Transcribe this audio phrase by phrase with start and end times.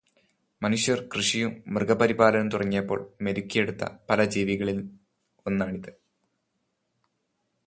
[0.61, 4.79] മനുഷ്യർ കൃഷിയും, മൃഗപരിപാലനവും തുടങ്ങിയപ്പോൾ മെരുക്കിയെടുത്ത പല ജീവികളിൽ
[5.45, 5.91] ഒന്നാണിത്.